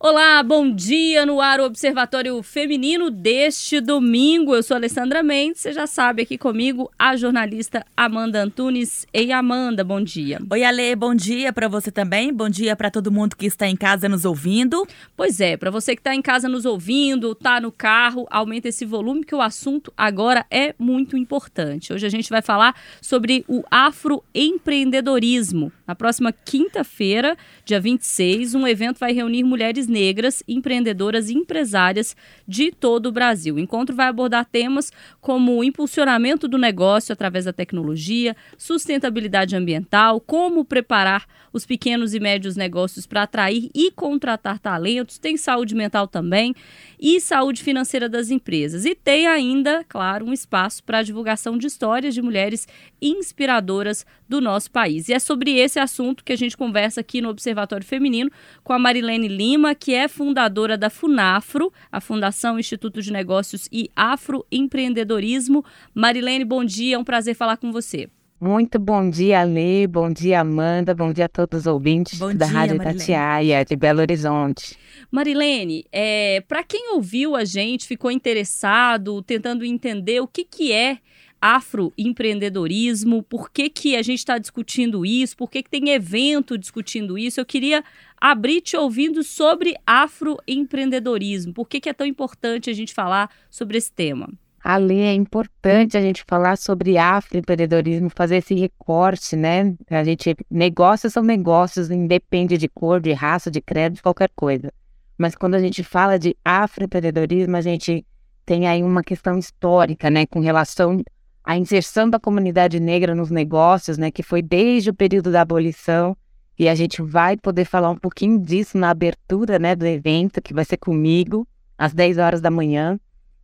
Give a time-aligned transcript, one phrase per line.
[0.00, 4.54] Olá, bom dia no ar o Observatório Feminino deste domingo.
[4.54, 9.04] Eu sou Alessandra Mendes, você já sabe aqui comigo a jornalista Amanda Antunes.
[9.12, 10.40] Ei, Amanda, bom dia.
[10.48, 12.32] Oi, Ale, bom dia para você também.
[12.32, 14.86] Bom dia para todo mundo que está em casa nos ouvindo.
[15.16, 18.84] Pois é, para você que está em casa nos ouvindo, tá no carro, aumenta esse
[18.84, 21.92] volume que o assunto agora é muito importante.
[21.92, 25.72] Hoje a gente vai falar sobre o afroempreendedorismo.
[25.84, 32.70] Na próxima quinta-feira, dia 26, um evento vai reunir mulheres negras, empreendedoras e empresárias de
[32.70, 33.56] todo o Brasil.
[33.56, 40.20] O encontro vai abordar temas como o impulsionamento do negócio através da tecnologia, sustentabilidade ambiental,
[40.20, 46.06] como preparar os pequenos e médios negócios para atrair e contratar talentos, tem saúde mental
[46.06, 46.54] também
[47.00, 48.84] e saúde financeira das empresas.
[48.84, 52.66] E tem ainda, claro, um espaço para a divulgação de histórias de mulheres
[53.00, 55.08] inspiradoras do nosso país.
[55.08, 58.30] E é sobre esse assunto que a gente conversa aqui no Observatório Feminino
[58.62, 63.90] com a Marilene Lima, que é fundadora da Funafro, a Fundação Instituto de Negócios e
[63.94, 65.64] Afroempreendedorismo.
[65.94, 68.08] Marilene, bom dia, é um prazer falar com você.
[68.40, 72.46] Muito bom dia, Lê, bom dia, Amanda, bom dia a todos os ouvintes bom da
[72.46, 72.98] dia, Rádio Marilene.
[73.00, 74.78] Tatiaia, de Belo Horizonte.
[75.10, 80.98] Marilene, é, para quem ouviu a gente, ficou interessado, tentando entender o que, que é
[81.40, 87.16] afroempreendedorismo, por que, que a gente está discutindo isso, por que, que tem evento discutindo
[87.16, 87.82] isso, eu queria
[88.20, 91.52] abrir te ouvindo sobre afroempreendedorismo.
[91.52, 94.28] Por que, que é tão importante a gente falar sobre esse tema?
[94.62, 99.74] Ali é importante a gente falar sobre afroempreendedorismo, fazer esse recorte, né?
[99.88, 104.72] A gente, negócios são negócios, independe de cor, de raça, de crédito, de qualquer coisa.
[105.16, 108.04] Mas quando a gente fala de afroempreendedorismo, a gente
[108.44, 110.26] tem aí uma questão histórica, né?
[110.26, 111.02] Com relação
[111.44, 114.10] à inserção da comunidade negra nos negócios, né?
[114.10, 116.16] Que foi desde o período da abolição.
[116.58, 119.76] E a gente vai poder falar um pouquinho disso na abertura, né?
[119.76, 122.98] Do evento, que vai ser comigo, às 10 horas da manhã.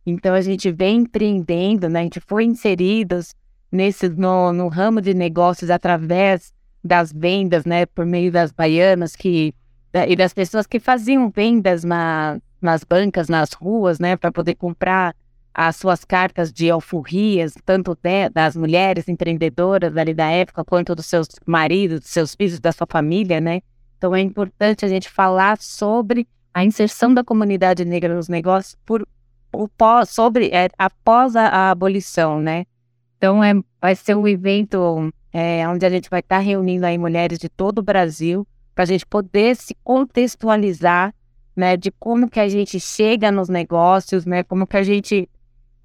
[0.05, 2.01] Então a gente vem empreendendo, né?
[2.01, 3.33] A gente foi inseridos
[3.71, 6.53] nesse no, no ramo de negócios através
[6.83, 7.85] das vendas, né?
[7.85, 9.53] Por meio das baianas que
[10.09, 14.17] e das pessoas que faziam vendas na, nas bancas, nas ruas, né?
[14.17, 15.15] Para poder comprar
[15.57, 21.05] as suas cartas de alforrias, tanto de, das mulheres empreendedoras ali da época, quanto dos
[21.05, 23.61] seus maridos, dos seus filhos, da sua família, né?
[23.97, 29.07] Então é importante a gente falar sobre a inserção da comunidade negra nos negócios por
[29.77, 32.65] pós, sobre é, após a, a, abolição, né?
[33.17, 37.39] Então é, vai ser um evento é, onde a gente vai estar reunindo aí mulheres
[37.39, 41.15] de todo o Brasil para a gente poder se contextualizar,
[41.55, 41.77] né?
[41.77, 44.43] De como que a gente chega nos negócios, né?
[44.43, 45.29] Como que a gente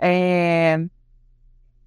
[0.01, 0.79] é,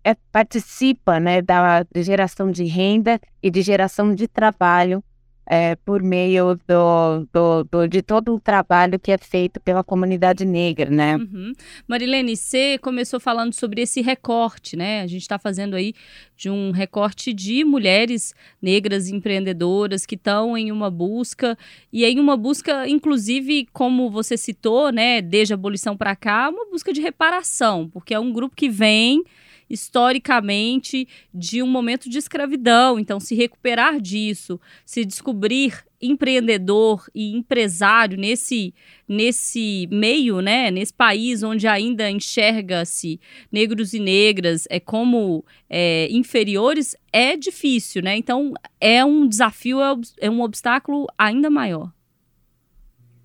[0.03, 1.41] é, participa, né?
[1.41, 5.03] Da geração de renda e de geração de trabalho
[5.45, 10.45] é, por meio do, do, do, de todo o trabalho que é feito pela comunidade
[10.45, 11.17] negra, né?
[11.17, 11.53] Uhum.
[11.87, 15.01] Marilene, você começou falando sobre esse recorte, né?
[15.01, 15.93] A gente está fazendo aí
[16.37, 21.57] de um recorte de mulheres negras empreendedoras que estão em uma busca,
[21.91, 26.65] e em uma busca, inclusive, como você citou, né, desde a abolição para cá, uma
[26.69, 29.23] busca de reparação, porque é um grupo que vem
[29.73, 32.99] historicamente de um momento de escravidão.
[32.99, 38.73] Então, se recuperar disso, se descobrir empreendedor e empresário nesse
[39.07, 43.19] nesse meio, né, nesse país onde ainda enxerga-se
[43.51, 48.17] negros e negras é como é, inferiores, é difícil, né?
[48.17, 49.79] Então é um desafio,
[50.19, 51.91] é um obstáculo ainda maior.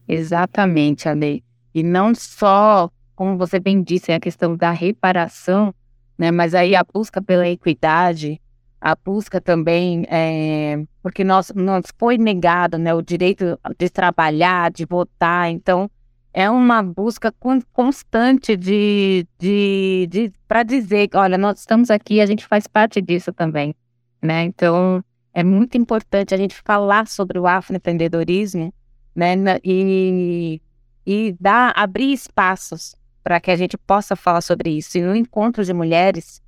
[0.07, 1.45] Exatamente, Ale.
[1.75, 5.75] E não só, como você bem disse, a questão da reparação,
[6.19, 6.31] né?
[6.33, 8.41] Mas aí a busca pela equidade,
[8.81, 14.85] a busca também, é, porque nós, nós foi negado né, o direito de trabalhar, de
[14.85, 15.91] votar, então
[16.33, 17.35] é uma busca
[17.73, 23.33] constante de, de, de para dizer, olha, nós estamos aqui, a gente faz parte disso
[23.33, 23.75] também,
[24.23, 24.45] né?
[24.45, 25.03] Então
[25.33, 28.73] é muito importante a gente falar sobre o afroempreendedorismo,
[29.15, 29.35] né?
[29.65, 30.61] E,
[31.05, 32.95] e dar, abrir espaços
[33.29, 34.97] para que a gente possa falar sobre isso.
[34.97, 36.41] E no encontro de mulheres,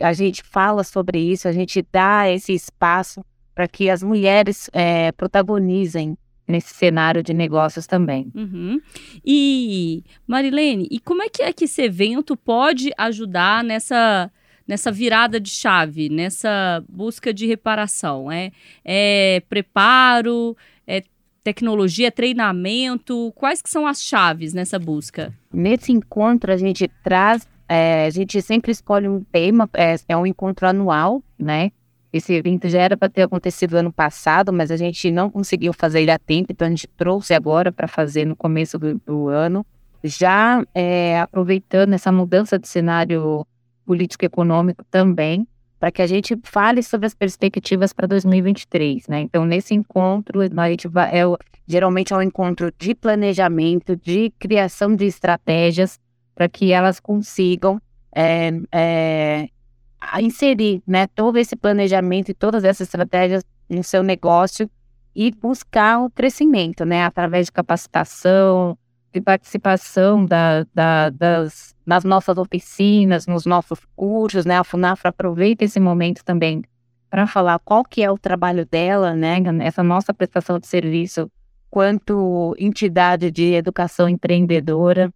[0.00, 5.12] a gente fala sobre isso, a gente dá esse espaço para que as mulheres é,
[5.12, 6.18] protagonizem
[6.48, 8.32] nesse cenário de negócios também.
[8.34, 8.80] Uhum.
[9.24, 14.28] E, Marilene, e como é que é que esse evento pode ajudar nessa
[14.66, 18.30] nessa virada de chave, nessa busca de reparação?
[18.30, 18.50] É,
[18.84, 20.56] é preparo,
[21.42, 23.32] tecnologia, treinamento?
[23.34, 25.32] Quais que são as chaves nessa busca?
[25.52, 30.26] Nesse encontro a gente traz, é, a gente sempre escolhe um tema, é, é um
[30.26, 31.70] encontro anual, né?
[32.12, 36.02] Esse evento já era para ter acontecido ano passado, mas a gente não conseguiu fazer
[36.02, 39.64] ele a tempo, então a gente trouxe agora para fazer no começo do, do ano,
[40.04, 43.46] já é, aproveitando essa mudança de cenário
[43.86, 45.46] político-econômico também,
[45.82, 49.22] para que a gente fale sobre as perspectivas para 2023, né?
[49.22, 51.24] Então, nesse encontro, a gente vai, é,
[51.66, 55.98] geralmente é um encontro de planejamento, de criação de estratégias
[56.36, 57.82] para que elas consigam
[58.14, 59.48] é, é,
[60.20, 64.70] inserir, né, todo esse planejamento e todas essas estratégias no seu negócio
[65.16, 68.78] e buscar o crescimento, né, através de capacitação,
[69.12, 74.58] de participação da, da, das, nas nossas oficinas, nos nossos cursos, né?
[74.58, 76.62] A FUNAFRA aproveita esse momento também
[77.10, 79.36] para falar qual que é o trabalho dela, né?
[79.60, 81.30] Essa nossa prestação de serviço
[81.70, 85.12] quanto entidade de educação empreendedora.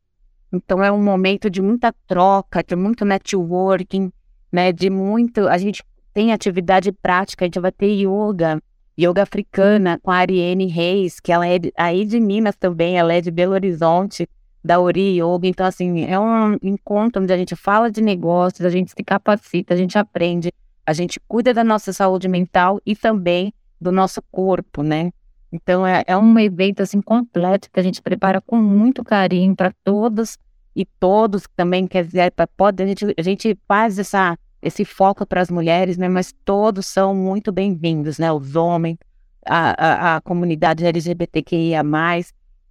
[0.52, 4.12] Então é um momento de muita troca, de muito networking,
[4.52, 4.72] né?
[4.72, 5.82] De muito, a gente
[6.12, 8.60] tem atividade prática, a gente vai ter yoga,
[8.98, 13.20] yoga africana com a Ariane Reis, que ela é aí de Minas também, ela é
[13.20, 14.28] de Belo Horizonte,
[14.64, 15.46] da Ori Yoga.
[15.46, 19.74] Então, assim, é um encontro onde a gente fala de negócios, a gente se capacita,
[19.74, 20.52] a gente aprende,
[20.84, 25.12] a gente cuida da nossa saúde mental e também do nosso corpo, né?
[25.52, 29.72] Então, é, é um evento, assim, completo que a gente prepara com muito carinho para
[29.84, 30.36] todos
[30.74, 35.40] e todos que também quiser, pode, a gente, a gente faz essa esse foco para
[35.40, 36.08] as mulheres, né?
[36.08, 38.32] Mas todos são muito bem-vindos, né?
[38.32, 38.98] Os homens,
[39.46, 41.82] a, a, a comunidade LGBTQIA+,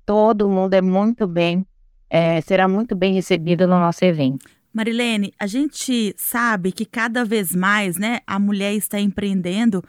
[0.06, 1.66] todo mundo é muito bem,
[2.10, 4.46] é, será muito bem recebido no nosso evento.
[4.74, 9.82] Marilene, a gente sabe que cada vez mais, né, a mulher está empreendendo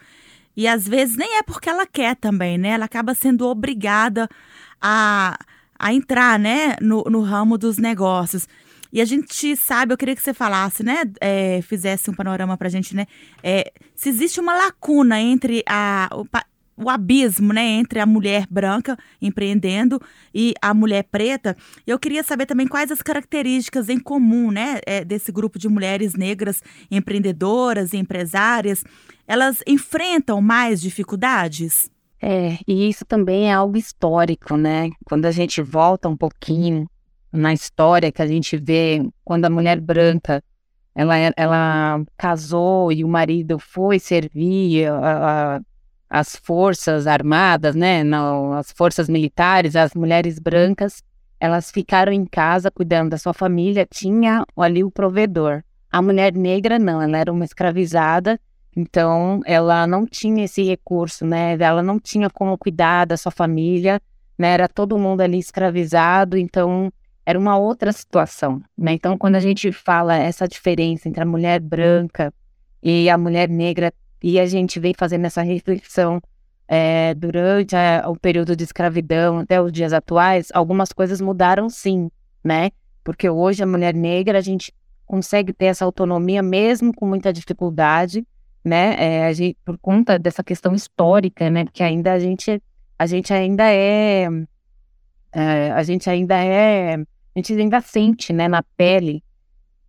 [0.56, 2.68] e às vezes nem é porque ela quer também, né?
[2.68, 4.28] Ela acaba sendo obrigada
[4.80, 5.36] a,
[5.76, 8.46] a entrar, né, no, no ramo dos negócios.
[8.92, 11.02] E a gente sabe, eu queria que você falasse, né?
[11.20, 13.06] É, fizesse um panorama pra gente, né?
[13.42, 16.26] É, se existe uma lacuna entre a, o,
[16.84, 17.64] o, abismo, né?
[17.64, 20.00] Entre a mulher branca empreendendo
[20.34, 21.56] e a mulher preta.
[21.86, 24.80] Eu queria saber também quais as características em comum, né?
[24.86, 28.84] É, desse grupo de mulheres negras empreendedoras e empresárias.
[29.26, 31.90] Elas enfrentam mais dificuldades?
[32.20, 34.90] É, e isso também é algo histórico, né?
[35.04, 36.88] Quando a gente volta um pouquinho
[37.36, 40.42] na história que a gente vê quando a mulher branca
[40.96, 45.60] ela, é, ela casou e o marido foi servir a, a,
[46.08, 51.02] as forças armadas, né, não, as forças militares, as mulheres brancas,
[51.38, 55.62] elas ficaram em casa cuidando da sua família, tinha ali o provedor.
[55.92, 58.40] A mulher negra não, ela era uma escravizada,
[58.74, 64.00] então ela não tinha esse recurso, né, ela não tinha como cuidar da sua família,
[64.38, 66.90] né, era todo mundo ali escravizado, então
[67.26, 68.92] era uma outra situação, né?
[68.92, 72.32] Então, quando a gente fala essa diferença entre a mulher branca
[72.80, 73.92] e a mulher negra,
[74.22, 76.22] e a gente vem fazendo essa reflexão
[76.68, 82.08] é, durante a, o período de escravidão até os dias atuais, algumas coisas mudaram sim,
[82.44, 82.70] né?
[83.02, 84.72] Porque hoje a mulher negra, a gente
[85.04, 88.24] consegue ter essa autonomia mesmo com muita dificuldade,
[88.64, 88.94] né?
[88.98, 91.64] É, a gente, por conta dessa questão histórica, né?
[91.64, 92.62] Porque ainda a gente,
[92.96, 94.28] a gente ainda é,
[95.32, 97.04] é a gente ainda é
[97.36, 99.22] a gente ainda sente, né, na pele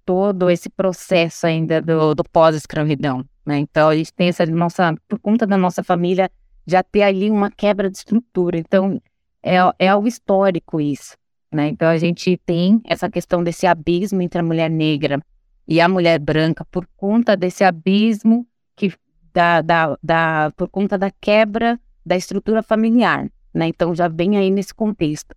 [0.06, 3.58] todo esse processo ainda do, do pós-escravidão, né?
[3.60, 6.30] Então a gente tem essa nossa, por conta da nossa família,
[6.66, 8.58] já ter ali uma quebra de estrutura.
[8.58, 9.02] Então
[9.42, 11.16] é, é algo histórico isso,
[11.50, 11.70] né?
[11.70, 15.22] Então a gente tem essa questão desse abismo entre a mulher negra
[15.66, 18.94] e a mulher branca por conta desse abismo que
[19.34, 23.68] da, da, da por conta da quebra da estrutura familiar, né?
[23.68, 25.34] Então já vem aí nesse contexto.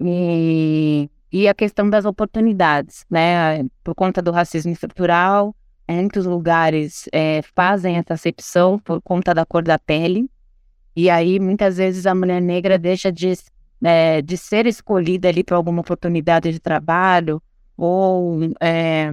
[0.00, 3.64] E e a questão das oportunidades, né?
[3.82, 5.52] Por conta do racismo estrutural,
[5.88, 10.30] muitos lugares é, fazem essa acepção por conta da cor da pele.
[10.94, 13.32] E aí, muitas vezes, a mulher negra deixa de,
[13.82, 17.42] é, de ser escolhida ali para alguma oportunidade de trabalho
[17.76, 19.10] ou é,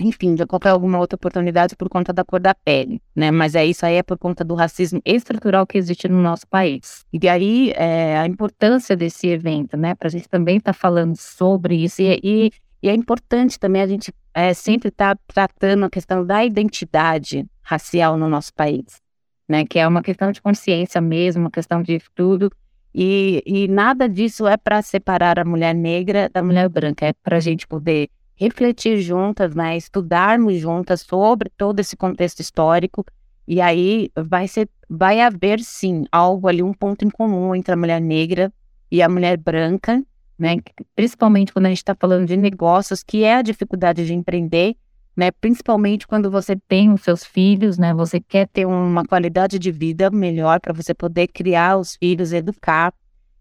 [0.00, 3.30] enfim, de qualquer alguma outra oportunidade por conta da cor da pele, né?
[3.30, 7.04] Mas é isso aí é por conta do racismo estrutural que existe no nosso país.
[7.12, 9.94] E aí é, a importância desse evento, né?
[9.94, 12.52] Para a gente também estar tá falando sobre isso e, e,
[12.82, 17.46] e, é importante também a gente é, sempre estar tá tratando a questão da identidade
[17.62, 19.00] racial no nosso país,
[19.48, 19.64] né?
[19.66, 22.50] Que é uma questão de consciência mesmo, uma questão de estudo.
[22.92, 27.36] E, e nada disso é para separar a mulher negra da mulher branca, é para
[27.36, 28.08] a gente poder
[28.40, 33.04] refletir juntas, né, estudarmos juntas sobre todo esse contexto histórico
[33.46, 37.76] e aí vai ser, vai haver sim algo ali, um ponto em comum entre a
[37.76, 38.52] mulher negra
[38.90, 40.02] e a mulher branca,
[40.38, 40.56] né?
[40.94, 44.76] Principalmente quando a gente está falando de negócios, que é a dificuldade de empreender,
[45.16, 45.32] né?
[45.32, 47.92] Principalmente quando você tem os seus filhos, né?
[47.92, 52.94] Você quer ter uma qualidade de vida melhor para você poder criar os filhos, educar.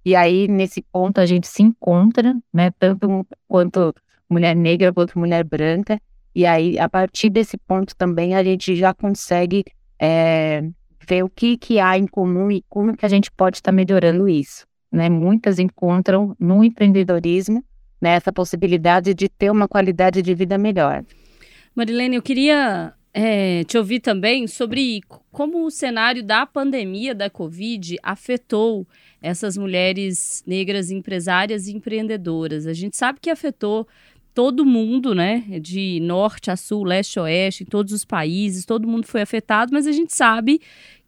[0.04, 2.72] E aí, nesse ponto, a gente se encontra, né?
[2.80, 3.94] Tanto quanto
[4.30, 6.00] mulher negra quanto mulher branca.
[6.36, 9.64] E aí, a partir desse ponto também, a gente já consegue
[10.00, 10.64] é,
[11.08, 13.76] ver o que, que há em comum e como que a gente pode estar tá
[13.76, 14.66] melhorando isso.
[14.92, 15.10] Né?
[15.10, 17.64] Muitas encontram no empreendedorismo
[18.02, 21.04] né, essa possibilidade de ter uma qualidade de vida melhor.
[21.76, 27.98] Marilene, eu queria é, te ouvir também sobre como o cenário da pandemia da Covid
[28.04, 28.88] afetou
[29.22, 32.66] essas mulheres negras empresárias e empreendedoras.
[32.66, 33.88] A gente sabe que afetou
[34.34, 35.44] todo mundo, né?
[35.62, 39.74] De norte a sul, leste a oeste, em todos os países, todo mundo foi afetado,
[39.74, 40.62] mas a gente sabe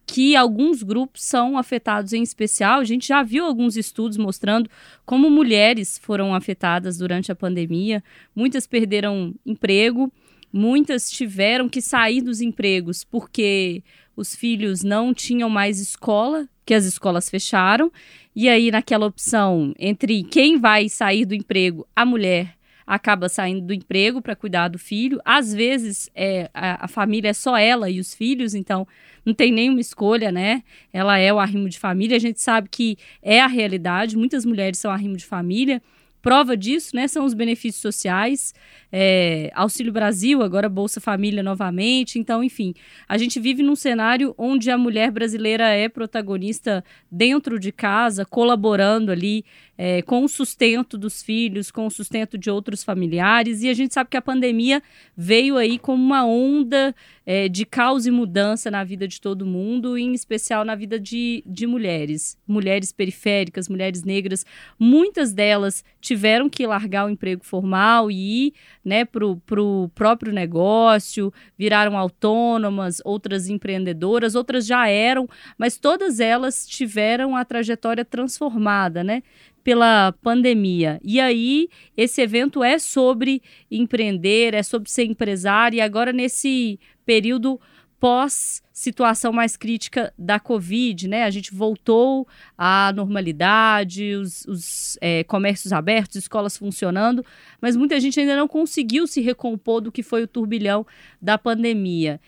[0.06, 2.80] que alguns grupos são afetados em especial.
[2.80, 4.68] A gente já viu alguns estudos mostrando
[5.06, 8.02] como mulheres foram afetadas durante a pandemia.
[8.34, 10.12] Muitas perderam emprego,
[10.52, 13.82] muitas tiveram que sair dos empregos porque
[14.16, 17.90] os filhos não tinham mais escola, que as escolas fecharam.
[18.34, 23.74] E aí, naquela opção entre quem vai sair do emprego, a mulher acaba saindo do
[23.74, 25.20] emprego para cuidar do filho.
[25.24, 28.86] Às vezes, é, a, a, família é só ela e os filhos, então
[29.24, 30.62] não tem nenhuma escolha, né?
[30.92, 32.16] Ela é o arrimo de família.
[32.16, 35.80] A gente sabe que é a realidade, muitas mulheres são arrimo de família.
[36.22, 38.54] Prova disso, né, são os benefícios sociais,
[38.92, 42.16] é, Auxílio Brasil, agora Bolsa Família novamente.
[42.16, 42.74] Então, enfim,
[43.08, 49.10] a gente vive num cenário onde a mulher brasileira é protagonista dentro de casa, colaborando
[49.10, 49.44] ali
[49.84, 53.64] é, com o sustento dos filhos, com o sustento de outros familiares.
[53.64, 54.80] E a gente sabe que a pandemia
[55.16, 56.94] veio aí como uma onda
[57.26, 61.42] é, de caos e mudança na vida de todo mundo, em especial na vida de,
[61.44, 64.46] de mulheres, mulheres periféricas, mulheres negras.
[64.78, 71.34] Muitas delas tiveram que largar o emprego formal e ir né, para o próprio negócio,
[71.58, 79.24] viraram autônomas, outras empreendedoras, outras já eram, mas todas elas tiveram a trajetória transformada, né?
[79.62, 81.00] Pela pandemia.
[81.02, 87.60] E aí, esse evento é sobre empreender, é sobre ser empresário, e agora nesse período
[87.98, 91.22] pós situação mais crítica da Covid, né?
[91.22, 92.26] A gente voltou
[92.58, 97.24] à normalidade, os, os é, comércios abertos, escolas funcionando,
[97.60, 100.84] mas muita gente ainda não conseguiu se recompor do que foi o turbilhão
[101.20, 102.18] da pandemia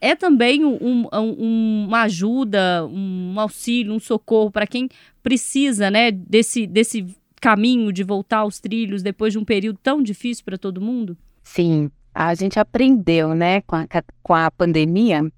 [0.00, 4.88] é também um, um, uma ajuda, um auxílio, um socorro para quem
[5.28, 7.06] precisa né, desse, desse
[7.38, 11.18] caminho de voltar aos trilhos depois de um período tão difícil para todo mundo?
[11.42, 13.86] Sim, a gente aprendeu né, com, a,
[14.22, 15.30] com a pandemia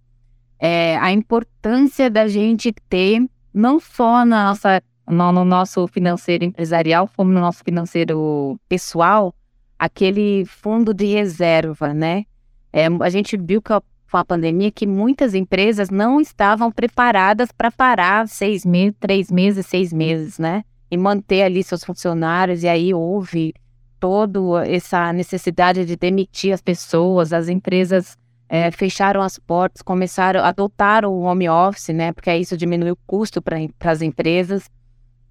[0.61, 3.21] é, a importância da gente ter,
[3.53, 9.35] não só na nossa, no, no nosso financeiro empresarial, como no nosso financeiro pessoal,
[9.77, 12.27] aquele fundo de reserva, né?
[12.73, 17.52] É, a gente viu que a com a pandemia que muitas empresas não estavam preparadas
[17.52, 20.64] para parar seis meses, três meses, seis meses, né?
[20.90, 22.64] E manter ali seus funcionários.
[22.64, 23.55] E aí houve
[24.00, 28.17] toda essa necessidade de demitir as pessoas, as empresas
[28.49, 32.12] é, fecharam as portas, começaram a adotar o home office, né?
[32.12, 34.69] Porque isso diminuiu o custo para as empresas.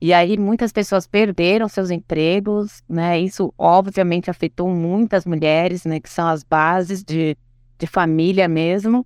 [0.01, 3.19] E aí muitas pessoas perderam seus empregos, né?
[3.19, 5.99] Isso obviamente afetou muitas mulheres, né?
[5.99, 7.35] Que são as bases de,
[7.79, 9.05] de família mesmo.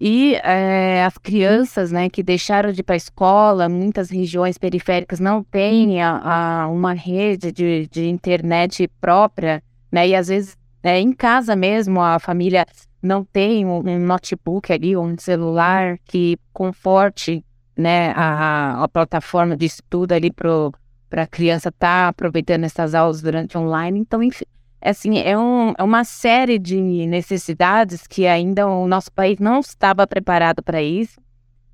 [0.00, 5.18] E é, as crianças, né, que deixaram de ir para a escola, muitas regiões periféricas
[5.18, 9.60] não têm a, a uma rede de, de internet própria,
[9.90, 12.64] né, e às vezes é, em casa mesmo a família
[13.02, 17.44] não tem um, notebook ali, um celular que conforte,
[17.76, 23.20] né, a, a plataforma de estudo ali para a criança estar tá aproveitando essas aulas
[23.20, 23.98] durante online.
[23.98, 24.44] Então, enfim,
[24.80, 30.06] assim, é, um, é uma série de necessidades que ainda o nosso país não estava
[30.06, 31.20] preparado para isso,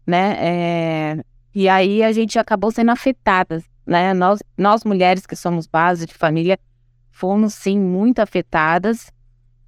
[0.06, 0.36] né?
[0.38, 4.14] É, e aí a gente acabou sendo afetadas, né?
[4.14, 6.58] Nós, nós mulheres que somos base de família
[7.10, 9.12] fomos sim muito afetadas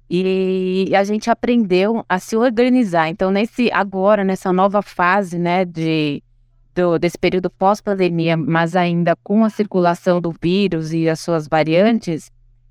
[0.09, 3.09] e a gente aprendeu a se organizar.
[3.09, 6.21] Então nesse agora nessa nova fase, né, de
[6.75, 12.29] do, desse período pós-pandemia, mas ainda com a circulação do vírus e as suas variantes,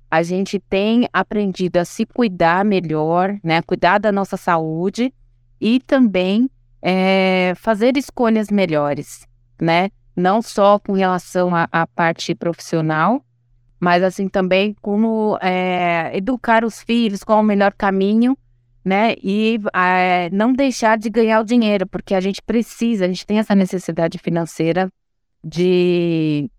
[0.09, 3.61] a gente tem aprendido a se cuidar melhor, né?
[3.61, 5.13] Cuidar da nossa saúde
[5.59, 6.49] e também
[6.81, 9.27] é, fazer escolhas melhores,
[9.61, 9.89] né?
[10.15, 13.23] Não só com relação à, parte profissional,
[13.79, 18.35] mas assim também como é, educar os filhos qual o melhor caminho,
[18.83, 19.13] né?
[19.21, 23.39] E é, não deixar de ganhar o dinheiro, porque a gente precisa, a gente tem
[23.39, 24.89] essa necessidade financeira
[25.43, 26.49] de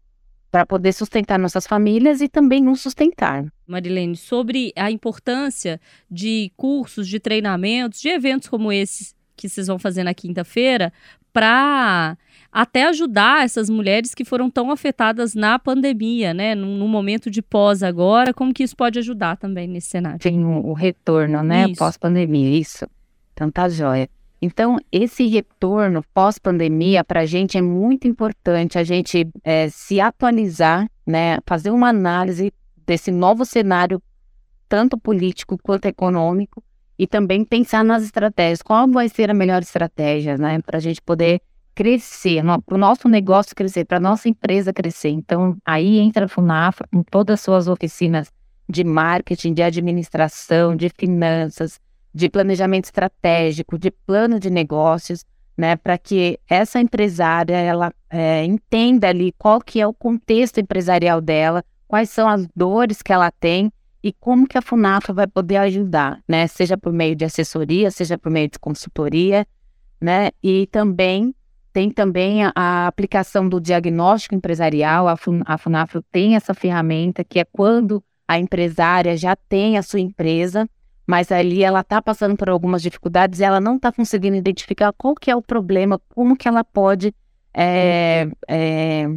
[0.51, 3.45] para poder sustentar nossas famílias e também nos sustentar.
[3.67, 9.79] Marilene, sobre a importância de cursos, de treinamentos, de eventos como esses que vocês vão
[9.79, 10.93] fazer na quinta-feira,
[11.33, 12.19] para
[12.51, 16.55] até ajudar essas mulheres que foram tão afetadas na pandemia, né?
[16.55, 20.19] No, momento de pós agora, como que isso pode ajudar também nesse cenário?
[20.19, 21.73] Tem o, retorno, né?
[21.77, 22.87] Pós-pandemia, isso.
[23.33, 24.09] Então tá jóia.
[24.41, 30.89] Então, esse retorno pós-pandemia, para a gente é muito importante a gente é, se atualizar,
[31.07, 32.53] né, fazer uma análise
[32.87, 34.01] desse novo cenário,
[34.69, 36.63] tanto político quanto econômico,
[36.99, 38.63] e também pensar nas estratégias.
[38.63, 41.41] Qual vai ser a melhor estratégia né, para a gente poder
[41.79, 45.11] crescer, para o nosso negócio crescer, para a nossa empresa crescer.
[45.11, 48.33] Então, aí entra a FUNAF em todas as suas oficinas
[48.69, 51.79] de marketing, de administração, de finanças,
[52.19, 55.25] de planejamento estratégico, de plano de negócios,
[55.57, 61.21] né, para que essa empresária ela é, entenda ali qual que é o contexto empresarial
[61.21, 63.73] dela, quais são as dores que ela tem
[64.03, 68.19] e como que a Funafa vai poder ajudar, né, seja por meio de assessoria, seja
[68.19, 69.47] por meio de consultoria,
[70.01, 71.33] né, e também
[71.73, 77.23] tem também a, a aplicação do diagnóstico empresarial, a, Fun, a Funafro tem essa ferramenta
[77.23, 80.69] que é quando a empresária já tem a sua empresa,
[81.09, 85.15] mas ali ela está passando por algumas dificuldades e ela não está conseguindo identificar qual
[85.15, 87.15] que é o problema, como que ela pode
[87.55, 89.09] é, é,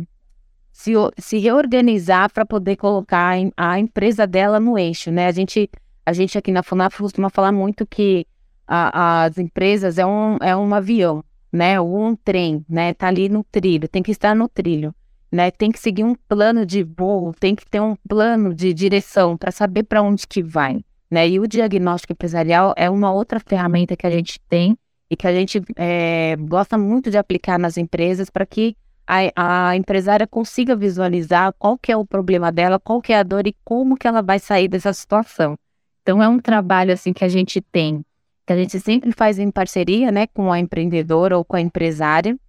[0.71, 5.27] se, se reorganizar para poder colocar a empresa dela no eixo, né?
[5.27, 5.69] A gente,
[6.05, 8.25] a gente aqui na FUNAF costuma falar muito que
[8.65, 11.21] a, as empresas é um, é um avião,
[11.51, 11.77] né?
[11.77, 12.93] Ou um trem, né?
[12.93, 14.95] Tá ali no trilho, tem que estar no trilho.
[15.29, 19.37] Né, tem que seguir um plano de voo, tem que ter um plano de direção
[19.37, 20.83] para saber para onde que vai.
[21.11, 21.27] Né?
[21.27, 24.77] E o diagnóstico empresarial é uma outra ferramenta que a gente tem
[25.09, 29.75] e que a gente é, gosta muito de aplicar nas empresas para que a, a,
[29.75, 33.53] empresária consiga visualizar qual que é o problema dela, qual que é a dor e
[33.65, 35.57] como que ela vai sair dessa situação.
[36.01, 38.05] Então é um trabalho assim que a gente tem,
[38.47, 42.39] que a gente sempre faz em parceria, né, com a empreendedora ou com a empresária.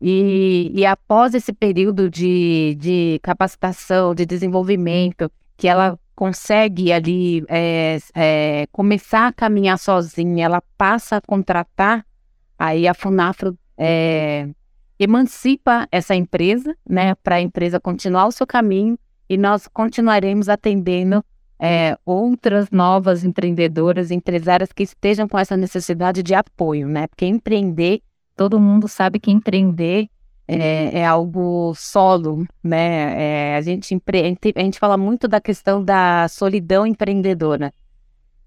[0.00, 7.96] E, e após esse período de, de capacitação, de desenvolvimento, que ela consegue ali é,
[8.14, 12.04] é, começar a caminhar sozinha, ela passa a contratar,
[12.58, 14.46] aí a Funafro é,
[14.98, 18.98] emancipa essa empresa, né, para a empresa continuar o seu caminho
[19.30, 21.24] e nós continuaremos atendendo
[21.58, 27.06] é, outras novas empreendedoras, empresárias que estejam com essa necessidade de apoio, né?
[27.06, 28.02] Porque empreender,
[28.36, 30.06] todo mundo sabe que empreender
[30.58, 33.52] é, é algo solo, né?
[33.52, 34.36] É, a, gente empre...
[34.54, 37.72] a gente fala muito da questão da solidão empreendedora.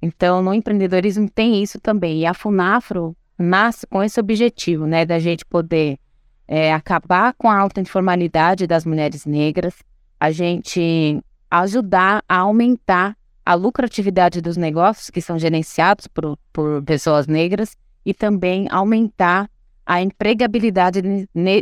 [0.02, 2.20] Então, no empreendedorismo tem isso também.
[2.20, 5.06] E a Funafro nasce com esse objetivo, né?
[5.06, 5.98] Da gente poder
[6.46, 9.76] é, acabar com a alta informalidade das mulheres negras,
[10.20, 17.28] a gente ajudar a aumentar a lucratividade dos negócios que são gerenciados por, por pessoas
[17.28, 19.50] negras e também aumentar
[19.86, 21.02] a empregabilidade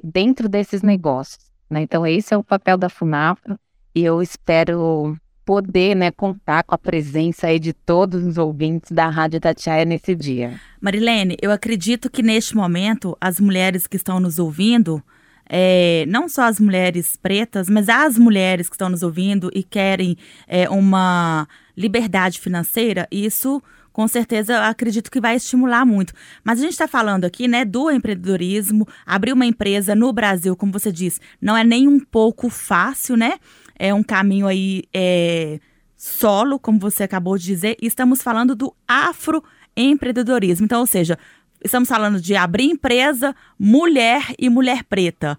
[0.04, 1.52] dentro desses negócios.
[1.70, 1.82] Né?
[1.82, 3.60] Então, esse é o papel da FUNAFRO
[3.96, 9.10] e eu espero poder né, contar com a presença aí de todos os ouvintes da
[9.10, 10.60] Rádio Tatiaia nesse dia.
[10.80, 15.04] Marilene, eu acredito que neste momento as mulheres que estão nos ouvindo,
[15.50, 20.16] é, não só as mulheres pretas, mas as mulheres que estão nos ouvindo e querem
[20.48, 26.14] é, uma liberdade financeira, isso com certeza acredito que vai estimular muito.
[26.44, 30.72] Mas a gente está falando aqui, né, do empreendedorismo, abrir uma empresa no Brasil, como
[30.72, 33.34] você disse, não é nem um pouco fácil, né?
[33.78, 35.60] É um caminho aí é,
[35.98, 37.78] solo, como você acabou de dizer.
[37.82, 40.66] E estamos falando do afroempreendedorismo.
[40.66, 41.18] Então, ou seja,
[41.64, 45.38] estamos falando de abrir empresa, mulher e mulher preta.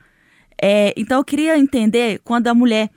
[0.60, 2.90] É, então, eu queria entender quando a mulher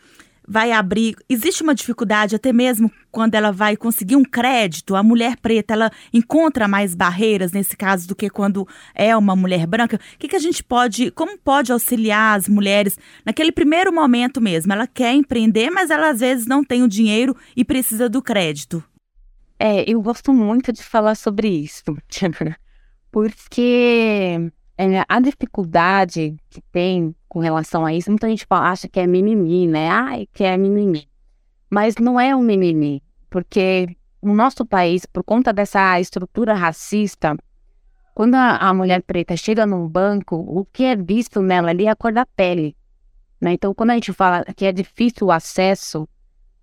[0.47, 1.15] vai abrir.
[1.29, 5.91] Existe uma dificuldade, até mesmo quando ela vai conseguir um crédito, a mulher preta ela
[6.13, 9.97] encontra mais barreiras nesse caso do que quando é uma mulher branca.
[9.97, 14.73] O que, que a gente pode, como pode auxiliar as mulheres naquele primeiro momento mesmo?
[14.73, 18.84] Ela quer empreender, mas ela às vezes não tem o dinheiro e precisa do crédito.
[19.58, 21.84] É, eu gosto muito de falar sobre isso,
[23.10, 29.06] porque é, a dificuldade que tem com relação a isso, muita gente acha que é
[29.06, 29.89] mimimi, né?
[29.89, 31.06] Ai, que é mimimi.
[31.69, 33.89] Mas não é um mimimi, porque
[34.24, 37.36] no nosso país, por conta dessa estrutura racista,
[38.13, 41.95] quando a, mulher preta chega num banco, o que é visto nela ali é a
[41.98, 42.74] cor da pele.
[43.41, 43.52] Né?
[43.52, 46.08] Então, quando a gente fala que é difícil o acesso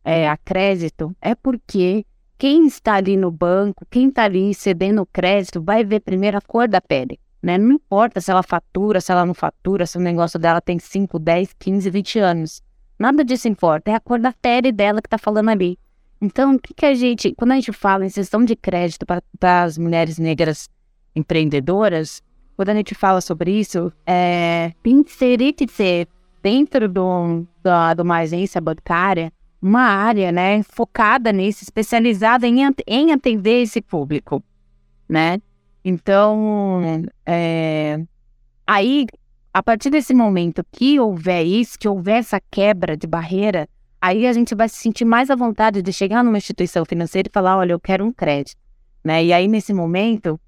[0.02, 2.06] é, a crédito, é porque
[2.38, 6.66] quem está ali no banco, quem está ali cedendo crédito, vai ver primeiro a cor
[6.66, 7.20] da pele.
[7.42, 7.59] Né?
[7.59, 11.18] Não importa se ela fatura, se ela não fatura, se o negócio dela tem 5,
[11.18, 12.62] 10, 15, 20 anos.
[12.98, 15.78] Nada disso importa, é a cor da pele dela que tá falando ali.
[16.20, 19.62] Então, o que, que a gente, quando a gente fala em sessão de crédito para
[19.62, 20.68] as mulheres negras
[21.16, 22.22] empreendedoras,
[22.57, 26.07] quando a gente fala sobre isso, é inserir ser
[26.40, 33.12] dentro do, da, de uma agência bancária uma área né, focada nisso, especializada em, em
[33.12, 34.42] atender esse público,
[35.09, 35.40] né?
[35.84, 36.80] Então,
[37.26, 38.00] é,
[38.66, 39.06] aí,
[39.52, 43.68] a partir desse momento que houver isso, que houver essa quebra de barreira,
[44.00, 47.32] aí a gente vai se sentir mais à vontade de chegar numa instituição financeira e
[47.32, 48.60] falar, olha, eu quero um crédito,
[49.04, 49.24] né?
[49.24, 50.40] E aí, nesse momento,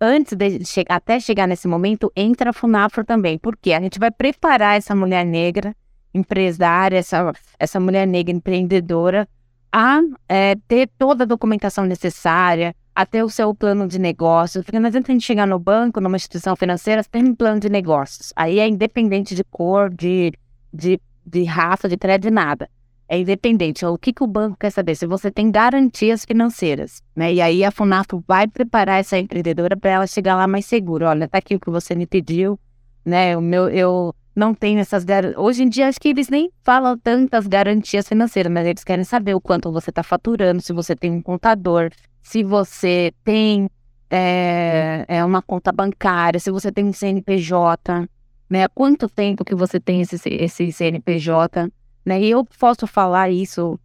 [0.00, 4.10] antes de chegar, até chegar nesse momento, entra a Funafro também, porque a gente vai
[4.10, 5.74] preparar essa mulher negra,
[6.12, 9.26] empresária, essa, essa mulher negra empreendedora,
[9.72, 14.78] a é, ter toda a documentação necessária, a ter o seu plano de negócios, porque
[14.78, 18.32] não adianta a gente chegar no banco, numa instituição financeira, tem um plano de negócios.
[18.36, 20.32] Aí é independente de cor, de,
[20.72, 22.68] de, de raça, de crédito, de nada
[23.08, 23.84] é independente.
[23.84, 24.94] O que, que o banco quer saber?
[24.94, 27.32] Se você tem garantias financeiras, né?
[27.32, 31.10] E aí a Funafo vai preparar essa empreendedora para ela chegar lá mais segura.
[31.10, 32.58] Olha, tá aqui o que você me pediu,
[33.04, 33.36] né?
[33.36, 35.42] O meu, eu não tenho essas garantias.
[35.42, 39.34] Hoje em dia acho que eles nem falam tantas garantias financeiras, mas eles querem saber
[39.34, 41.90] o quanto você está faturando, se você tem um contador,
[42.22, 43.70] se você tem
[44.10, 48.08] é, é uma conta bancária, se você tem um CNPJ,
[48.48, 48.68] né?
[48.68, 51.70] Quanto tempo que você tem esse, esse CNPJ?
[52.04, 52.20] Né?
[52.20, 53.78] E eu posso falar isso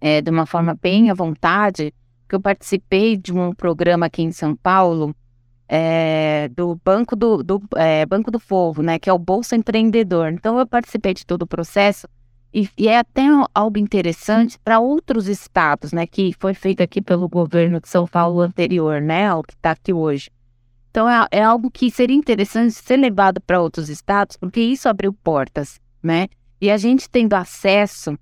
[0.00, 1.94] é, de uma forma bem à vontade,
[2.28, 5.14] que eu participei de um programa aqui em São Paulo,
[5.68, 10.32] é, do Banco do, do é, Banco do Povo, né, que é o Bolsa Empreendedor.
[10.32, 12.08] Então eu participei de todo o processo
[12.52, 13.22] e, e é até
[13.54, 18.40] algo interessante para outros estados, né, que foi feito aqui pelo governo de São Paulo
[18.40, 20.30] anterior, né, ao que está aqui hoje.
[20.90, 25.12] Então é, é algo que seria interessante ser levado para outros estados, porque isso abriu
[25.12, 26.28] portas, né?
[26.58, 28.16] E a gente tendo acesso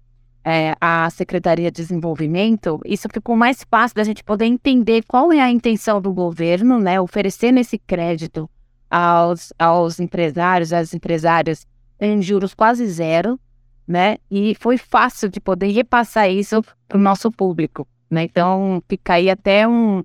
[0.44, 0.74] é,
[1.10, 6.00] Secretaria de Desenvolvimento, isso ficou mais fácil da gente poder entender qual é a intenção
[6.00, 8.48] do governo, né, oferecendo esse crédito
[8.90, 11.66] aos, aos empresários, às empresárias
[11.98, 13.40] em juros quase zero,
[13.88, 19.14] né, e foi fácil de poder repassar isso para o nosso público, né, então fica
[19.14, 20.04] aí até um,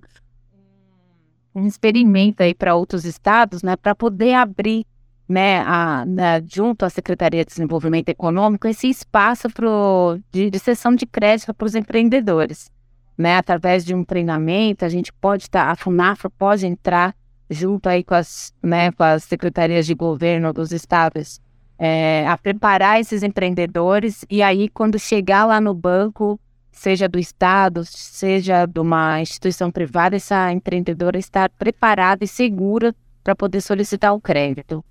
[1.54, 4.86] um experimento aí para outros estados, né, para poder abrir
[5.30, 10.92] né, a, né, junto à Secretaria de Desenvolvimento Econômico, esse espaço pro, de, de sessão
[10.92, 12.68] de crédito para os empreendedores.
[13.16, 17.14] Né, através de um treinamento, a gente pode estar, tá, a FUNAFRO pode entrar
[17.48, 21.40] junto aí com as, né, com as secretarias de governo dos estados,
[21.78, 26.40] é, a preparar esses empreendedores e aí quando chegar lá no banco,
[26.72, 33.36] seja do estado, seja de uma instituição privada, essa empreendedora estar preparada e segura para
[33.36, 34.84] poder solicitar o crédito.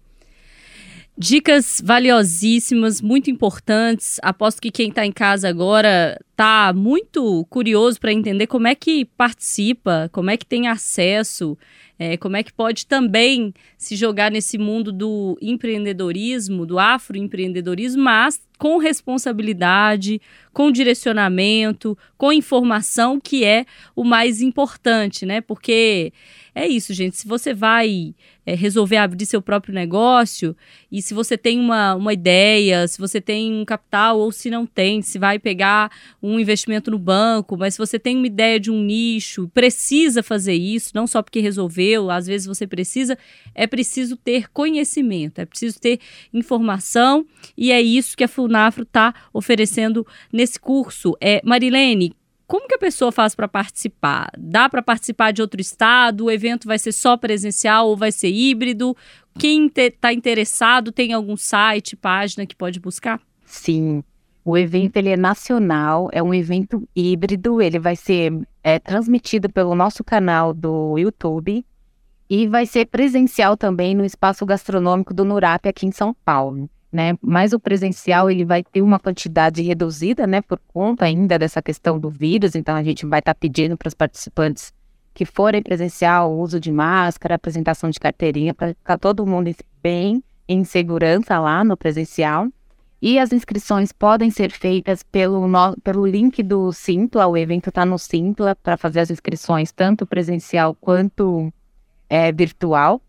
[1.22, 4.22] Dicas valiosíssimas, muito importantes.
[4.24, 9.04] Aposto que quem está em casa agora está muito curioso para entender como é que
[9.04, 11.58] participa, como é que tem acesso,
[12.00, 18.40] é, como é que pode também se jogar nesse mundo do empreendedorismo, do afroempreendedorismo, mas
[18.60, 20.22] com responsabilidade,
[20.54, 25.40] com direcionamento, com informação, que é o mais importante, né?
[25.40, 26.12] Porque
[26.54, 27.16] é isso, gente.
[27.16, 28.14] Se você vai
[28.46, 30.56] é, resolver abrir seu próprio negócio
[30.92, 34.66] e se você tem uma, uma ideia, se você tem um capital ou se não
[34.66, 35.92] tem, se vai pegar
[36.22, 40.56] um investimento no banco, mas se você tem uma ideia de um nicho, precisa fazer
[40.56, 43.18] isso, não só porque resolveu, às vezes você precisa,
[43.54, 46.00] é preciso ter conhecimento, é preciso ter
[46.34, 51.16] informação e é isso que a Funafro está oferecendo nesse curso.
[51.22, 52.16] É, Marilene,
[52.48, 54.32] como que a pessoa faz para participar?
[54.36, 56.26] Dá para participar de outro estado?
[56.26, 58.98] O evento vai ser só presencial ou vai ser híbrido?
[59.38, 63.22] Quem está interessado tem algum site, página que pode buscar?
[63.46, 64.04] Sim,
[64.44, 68.34] o evento ele é nacional, é um evento híbrido, ele vai ser
[68.64, 71.64] é, transmitido pelo nosso canal do YouTube
[72.28, 77.16] e vai ser presencial também no espaço gastronômico do Nurap aqui em São Paulo né?
[77.22, 80.42] Mas o presencial ele vai ter uma quantidade reduzida, né?
[80.42, 82.56] Por conta ainda dessa questão do vírus.
[82.56, 84.74] Então a gente vai estar tá pedindo para os participantes
[85.14, 90.64] que forem presencial, uso de máscara, apresentação de carteirinha, para ficar todo mundo bem em
[90.64, 92.48] segurança lá no presencial.
[93.02, 97.86] E as inscrições podem ser feitas pelo, no, pelo link do Simpla, o evento está
[97.86, 101.52] no Simpla para fazer as inscrições, tanto presencial quanto
[102.10, 103.02] é, virtual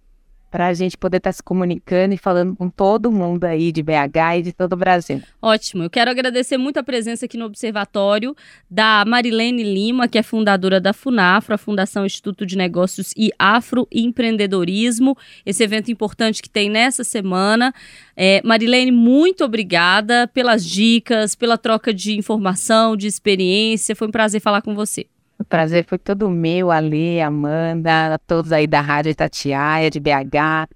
[0.51, 3.83] para a gente poder estar tá se comunicando e falando com todo mundo aí de
[3.83, 5.23] BH e de todo o Brasil.
[5.41, 5.85] Ótimo.
[5.85, 8.35] Eu quero agradecer muito a presença aqui no Observatório
[8.71, 15.17] da Marilene Lima, que é fundadora da FUNAFRO, a Fundação Instituto de Negócios e Afroempreendedorismo,
[15.45, 17.73] esse evento importante que tem nessa semana.
[18.17, 23.95] É, Marilene, muito obrigada pelas dicas, pela troca de informação, de experiência.
[23.95, 25.07] Foi um prazer falar com você.
[25.39, 30.69] O prazer foi todo meu, Ale, Amanda, a todos aí da Rádio Itatiaia, de BH.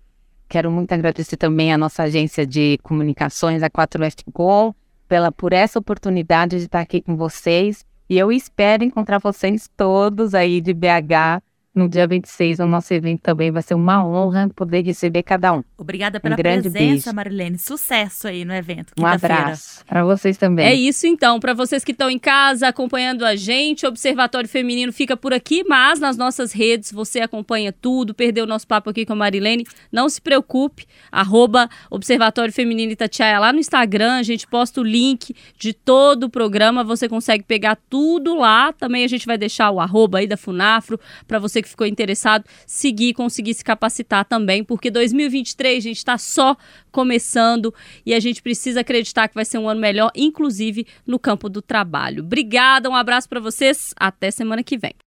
[0.49, 4.73] Quero muito agradecer também a nossa agência de comunicações, a 4F Com,
[5.09, 7.85] pela, por essa oportunidade de estar aqui com vocês.
[8.09, 11.43] E eu espero encontrar vocês todos aí de BH
[11.75, 15.65] no dia 26, o nosso evento também vai ser uma honra poder receber cada um.
[15.79, 17.15] Obrigada pela um presença, beijo.
[17.15, 17.59] Marilene.
[17.59, 18.93] Sucesso aí no evento.
[19.01, 20.67] Um abraço para vocês também.
[20.67, 21.41] É isso então.
[21.41, 25.65] Para vocês que estão em casa acompanhando a gente, o Observatório Feminino fica por aqui,
[25.67, 28.13] mas nas nossas redes você acompanha tudo.
[28.13, 29.67] Perdeu o nosso papo aqui com a Marilene?
[29.91, 30.87] Não se preocupe.
[31.11, 34.19] Arroba Observatório Feminino Itatiaia lá no Instagram.
[34.19, 36.85] A gente posta o link de todo o programa.
[36.85, 38.75] Você consegue pegar tudo lá.
[38.75, 42.45] Também a gente vai deixar o arroba aí da Funafro para você que ficou interessado
[42.67, 46.57] seguir conseguir se capacitar também, porque 2023, a gente, está só
[46.91, 51.49] começando e a gente precisa acreditar que vai ser um ano melhor, inclusive no campo
[51.49, 52.23] do trabalho.
[52.23, 55.02] Obrigada, um abraço para vocês, até semana que vem.